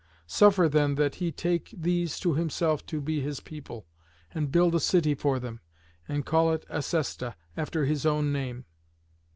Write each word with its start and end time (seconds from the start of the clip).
Suffer, 0.25 0.67
then, 0.67 0.95
that 0.95 1.13
he 1.21 1.31
take 1.31 1.75
these 1.77 2.19
to 2.21 2.33
himself 2.33 2.83
to 2.87 2.99
be 2.99 3.21
his 3.21 3.39
people, 3.39 3.85
and 4.33 4.51
build 4.51 4.73
a 4.73 4.79
city 4.79 5.13
for 5.13 5.39
them, 5.39 5.59
and 6.07 6.25
call 6.25 6.51
it 6.51 6.65
Acesta, 6.71 7.35
after 7.55 7.85
his 7.85 8.03
own 8.03 8.33
name." 8.33 8.65